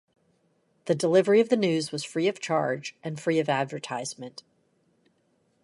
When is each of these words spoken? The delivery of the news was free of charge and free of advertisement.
The 0.85 0.95
delivery 0.95 1.41
of 1.41 1.49
the 1.49 1.55
news 1.55 1.91
was 1.91 2.03
free 2.03 2.27
of 2.27 2.39
charge 2.39 2.95
and 3.03 3.19
free 3.19 3.37
of 3.37 3.47
advertisement. 3.49 4.41